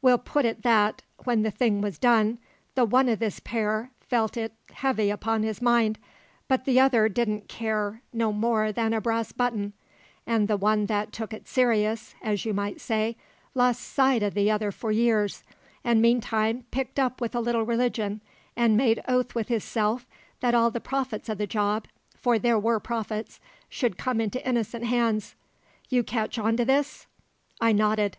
[0.00, 2.38] We'll put it that, when the thing was done,
[2.76, 5.98] the one o' this pair felt it heavy upon his mind,
[6.46, 9.72] but t'other didn' care no more than a brass button;
[10.24, 13.16] an' the one that took it serious as you might say
[13.56, 15.42] lost sight o' the other for years,
[15.82, 18.20] an' meantime picked up with a little religion,
[18.54, 20.06] an' made oath with hisself
[20.38, 24.84] that all the profits o' the job (for there were profits) should come into innocent
[24.84, 25.34] hands
[25.88, 27.08] You catch on to this?"
[27.60, 28.16] I nodded.